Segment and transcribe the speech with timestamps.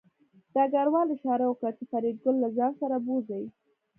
[0.53, 3.45] ډګروال اشاره وکړه چې فریدګل له ځان سره بوځي